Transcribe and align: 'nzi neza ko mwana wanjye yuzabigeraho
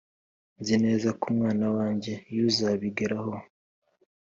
'nzi 0.59 0.75
neza 0.85 1.09
ko 1.19 1.25
mwana 1.37 1.67
wanjye 1.75 2.13
yuzabigeraho 2.35 3.33